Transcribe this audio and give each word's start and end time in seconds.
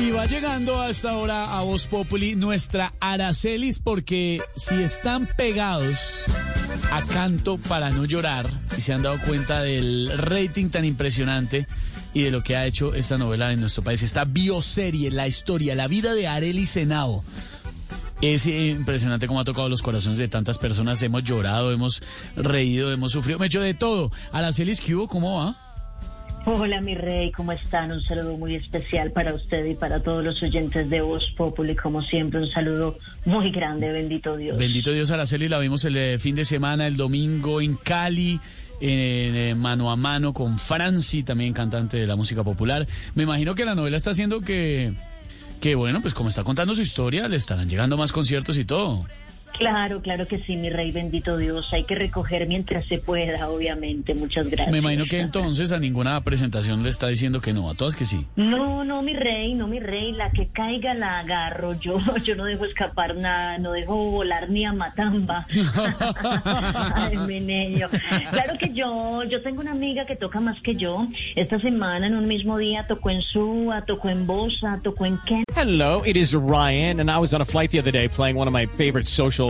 Y 0.00 0.12
va 0.12 0.24
llegando 0.24 0.80
hasta 0.80 1.10
ahora 1.10 1.58
a 1.58 1.62
Voz 1.62 1.86
Populi 1.86 2.34
nuestra 2.34 2.94
Aracelis, 3.00 3.80
porque 3.80 4.40
si 4.56 4.76
están 4.76 5.26
pegados 5.26 6.24
a 6.90 7.02
canto 7.02 7.58
para 7.58 7.90
no 7.90 8.06
llorar 8.06 8.48
y 8.78 8.80
se 8.80 8.94
han 8.94 9.02
dado 9.02 9.20
cuenta 9.26 9.60
del 9.60 10.10
rating 10.16 10.70
tan 10.70 10.86
impresionante 10.86 11.66
y 12.14 12.22
de 12.22 12.30
lo 12.30 12.42
que 12.42 12.56
ha 12.56 12.64
hecho 12.64 12.94
esta 12.94 13.18
novela 13.18 13.52
en 13.52 13.60
nuestro 13.60 13.84
país, 13.84 14.02
esta 14.02 14.24
bioserie, 14.24 15.10
la 15.10 15.28
historia, 15.28 15.74
la 15.74 15.86
vida 15.86 16.14
de 16.14 16.26
Arely 16.26 16.64
Senao. 16.64 17.22
Es 18.22 18.46
impresionante 18.46 19.26
cómo 19.26 19.40
ha 19.40 19.44
tocado 19.44 19.68
los 19.68 19.82
corazones 19.82 20.18
de 20.18 20.28
tantas 20.28 20.56
personas. 20.56 21.02
Hemos 21.02 21.24
llorado, 21.24 21.72
hemos 21.72 22.02
reído, 22.36 22.90
hemos 22.90 23.12
sufrido, 23.12 23.38
me 23.38 23.46
he 23.46 23.48
hecho 23.48 23.60
de 23.60 23.74
todo. 23.74 24.10
Aracelis, 24.32 24.80
¿qué 24.80 24.94
hubo? 24.94 25.08
¿Cómo 25.08 25.44
va? 25.44 25.69
Hola, 26.52 26.80
mi 26.80 26.96
rey, 26.96 27.30
¿cómo 27.30 27.52
están? 27.52 27.92
Un 27.92 28.02
saludo 28.02 28.36
muy 28.36 28.56
especial 28.56 29.12
para 29.12 29.32
usted 29.32 29.64
y 29.66 29.76
para 29.76 30.02
todos 30.02 30.24
los 30.24 30.42
oyentes 30.42 30.90
de 30.90 31.00
Voz 31.00 31.24
Populi. 31.36 31.76
Como 31.76 32.02
siempre, 32.02 32.40
un 32.40 32.50
saludo 32.50 32.98
muy 33.24 33.52
grande, 33.52 33.92
bendito 33.92 34.36
Dios. 34.36 34.58
Bendito 34.58 34.90
Dios, 34.90 35.12
Araceli, 35.12 35.46
la 35.46 35.60
vimos 35.60 35.84
el 35.84 35.96
eh, 35.96 36.18
fin 36.18 36.34
de 36.34 36.44
semana, 36.44 36.88
el 36.88 36.96
domingo 36.96 37.60
en 37.60 37.76
Cali. 37.76 38.40
En, 38.80 39.36
eh, 39.36 39.54
mano 39.54 39.92
a 39.92 39.96
mano 39.96 40.34
con 40.34 40.58
Franci, 40.58 41.22
también 41.22 41.52
cantante 41.52 41.98
de 41.98 42.08
la 42.08 42.16
música 42.16 42.42
popular. 42.42 42.84
Me 43.14 43.22
imagino 43.22 43.54
que 43.54 43.64
la 43.64 43.76
novela 43.76 43.96
está 43.96 44.10
haciendo 44.10 44.40
que, 44.40 44.92
que, 45.60 45.76
bueno, 45.76 46.02
pues 46.02 46.14
como 46.14 46.30
está 46.30 46.42
contando 46.42 46.74
su 46.74 46.82
historia, 46.82 47.28
le 47.28 47.36
estarán 47.36 47.68
llegando 47.68 47.96
más 47.96 48.10
conciertos 48.10 48.58
y 48.58 48.64
todo. 48.64 49.06
Claro, 49.60 50.00
claro 50.00 50.26
que 50.26 50.38
sí, 50.38 50.56
mi 50.56 50.70
rey, 50.70 50.90
bendito 50.90 51.36
Dios. 51.36 51.68
Hay 51.74 51.84
que 51.84 51.94
recoger 51.94 52.48
mientras 52.48 52.86
se 52.86 52.96
pueda, 52.96 53.46
obviamente. 53.50 54.14
Muchas 54.14 54.46
gracias. 54.46 54.72
Me 54.72 54.78
imagino 54.78 55.04
que 55.04 55.20
entonces 55.20 55.70
a 55.70 55.78
ninguna 55.78 56.18
presentación 56.22 56.82
le 56.82 56.88
está 56.88 57.08
diciendo 57.08 57.42
que 57.42 57.52
no, 57.52 57.68
a 57.68 57.74
todas 57.74 57.94
que 57.94 58.06
sí. 58.06 58.24
No, 58.36 58.84
no, 58.84 59.02
mi 59.02 59.12
rey, 59.12 59.52
no, 59.52 59.68
mi 59.68 59.78
rey. 59.78 60.12
La 60.12 60.30
que 60.30 60.48
caiga 60.48 60.94
la 60.94 61.18
agarro. 61.18 61.78
Yo, 61.78 61.98
yo 62.24 62.36
no 62.36 62.46
dejo 62.46 62.64
escapar 62.64 63.16
nada, 63.16 63.58
no 63.58 63.72
dejo 63.72 63.96
volar 63.96 64.48
ni 64.48 64.64
a 64.64 64.72
matamba. 64.72 65.46
Ay, 66.94 67.18
mi 67.18 67.40
niño. 67.40 67.88
Claro 68.30 68.54
que 68.58 68.72
yo, 68.72 69.24
yo 69.24 69.42
tengo 69.42 69.60
una 69.60 69.72
amiga 69.72 70.06
que 70.06 70.16
toca 70.16 70.40
más 70.40 70.58
que 70.62 70.74
yo. 70.74 71.06
Esta 71.36 71.60
semana, 71.60 72.06
en 72.06 72.14
un 72.14 72.26
mismo 72.26 72.56
día, 72.56 72.86
tocó 72.86 73.10
en 73.10 73.20
Suba, 73.20 73.84
tocó 73.84 74.08
en 74.08 74.26
Bosa, 74.26 74.80
tocó 74.82 75.04
en 75.04 75.18
Ken. 75.18 75.44
Hello, 75.54 76.02
it 76.06 76.16
is 76.16 76.32
Ryan, 76.32 77.00
and 77.00 77.10
I 77.10 77.18
was 77.18 77.34
on 77.34 77.42
a 77.42 77.44
flight 77.44 77.70
the 77.70 77.78
other 77.78 77.92
day 77.92 78.08
playing 78.08 78.38
one 78.38 78.48
of 78.48 78.54
my 78.54 78.64
favorite 78.64 79.06
social 79.06 79.49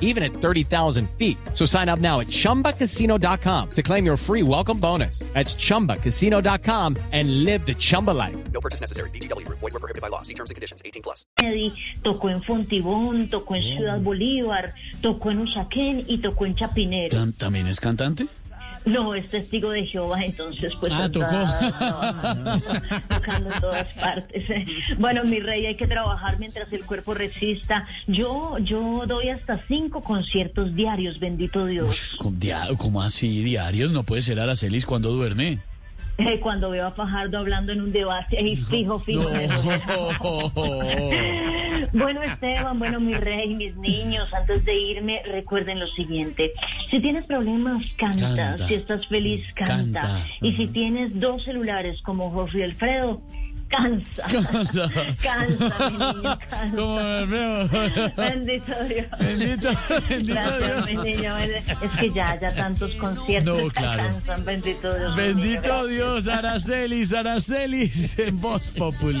even 0.00 0.24
at 0.24 0.32
30,000 0.32 1.08
feet. 1.10 1.38
So 1.54 1.64
sign 1.64 1.88
up 1.88 2.00
now 2.00 2.18
at 2.18 2.26
chumbacasino.com 2.26 3.70
to 3.70 3.82
claim 3.82 4.04
your 4.04 4.16
free 4.16 4.42
welcome 4.42 4.80
bonus. 4.80 5.20
That's 5.32 5.54
chumbacasino.com 5.54 6.96
and 7.12 7.44
live 7.44 7.64
the 7.64 7.74
Chumba 7.74 8.10
life. 8.10 8.36
No 8.52 8.60
purchase 8.60 8.80
necessary. 8.80 9.10
VGW 9.10 9.46
Group. 9.46 9.60
Void 9.60 9.74
were 9.74 9.80
prohibited 9.80 10.02
by 10.02 10.08
law. 10.08 10.22
See 10.22 10.34
terms 10.34 10.50
and 10.50 10.56
conditions. 10.56 10.82
18 10.84 11.02
plus. 11.02 11.24
Eddie, 11.38 11.72
tocó 12.02 12.30
en 12.30 12.42
Fontibón, 12.42 13.28
tocó 13.28 13.54
en 13.54 13.62
Ciudad 13.62 14.00
mm. 14.00 14.04
Bolívar, 14.04 14.74
tocó 15.00 15.30
en 15.30 15.40
Usaquén 15.40 16.04
y 16.06 16.18
tocó 16.18 16.46
en 16.46 16.54
Chapinero. 16.54 17.32
¿También 17.38 17.66
es 17.66 17.80
cantante? 17.80 18.26
No, 18.88 19.14
es 19.14 19.30
testigo 19.30 19.70
de 19.70 19.86
Jehová, 19.86 20.24
entonces 20.24 20.72
pues 20.80 20.92
Ah, 20.92 21.06
está 21.06 21.20
tocó. 21.20 21.78
trabajando, 21.78 22.60
tocando 23.08 23.54
en 23.54 23.60
todas 23.60 23.86
partes. 23.94 24.44
Bueno, 24.98 25.24
mi 25.24 25.40
rey, 25.40 25.66
hay 25.66 25.76
que 25.76 25.86
trabajar 25.86 26.38
mientras 26.38 26.72
el 26.72 26.84
cuerpo 26.84 27.14
resista. 27.14 27.86
Yo, 28.06 28.58
yo 28.58 29.04
doy 29.06 29.28
hasta 29.28 29.58
cinco 29.68 30.00
conciertos 30.02 30.74
diarios, 30.74 31.20
bendito 31.20 31.66
Dios. 31.66 32.14
¿Cómo, 32.18 32.36
dia- 32.38 32.68
cómo 32.78 33.02
así? 33.02 33.42
¿Diarios? 33.42 33.92
No 33.92 34.02
puede 34.04 34.22
ser 34.22 34.40
Aracelis 34.40 34.86
cuando 34.86 35.10
duerme. 35.10 35.58
Eh, 36.20 36.40
Cuando 36.40 36.70
veo 36.70 36.84
a 36.84 36.90
Fajardo 36.90 37.38
hablando 37.38 37.70
en 37.72 37.80
un 37.80 37.92
debate, 37.92 38.38
ahí 38.38 38.56
fijo, 38.56 38.98
fijo. 38.98 39.22
Bueno, 41.92 42.22
Esteban, 42.22 42.78
bueno, 42.78 43.00
mi 43.00 43.14
rey, 43.14 43.54
mis 43.54 43.74
niños, 43.76 44.32
antes 44.34 44.64
de 44.64 44.74
irme, 44.76 45.22
recuerden 45.24 45.80
lo 45.80 45.86
siguiente. 45.88 46.52
Si 46.90 47.00
tienes 47.00 47.24
problemas, 47.26 47.82
canta. 47.98 48.34
Canta. 48.36 48.68
Si 48.68 48.74
estás 48.74 49.06
feliz, 49.06 49.44
canta. 49.54 50.00
Canta. 50.00 50.26
Y 50.42 50.54
si 50.56 50.66
tienes 50.68 51.18
dos 51.18 51.44
celulares 51.44 52.00
como 52.02 52.30
José 52.30 52.64
Alfredo, 52.64 53.20
cansa. 53.68 54.22
Cansa. 54.28 54.88
cansa, 55.22 55.90
mi 55.90 55.98
niño, 55.98 56.38
cansa. 56.50 56.76
Como 56.76 56.98
Alfredo. 56.98 57.68
Bendito 58.16 58.84
Dios. 58.88 59.06
Bendito, 59.18 59.70
bendito 60.08 60.34
Gracias, 60.34 60.86
Dios. 60.86 61.04
mi 61.04 61.10
niño. 61.12 61.36
Es 61.38 61.90
que 62.00 62.12
ya, 62.12 62.34
ya 62.40 62.54
tantos 62.54 62.90
conciertos 62.96 63.62
No, 63.62 63.70
claro. 63.70 64.02
cansan. 64.04 64.44
Bendito 64.44 64.94
Dios. 64.94 65.16
Bendito. 65.16 65.86
Dios, 65.86 66.28
Aracelis, 66.28 67.12
Aracelis 67.14 68.18
en 68.18 68.40
Voz 68.40 68.68
Populi. 68.68 69.20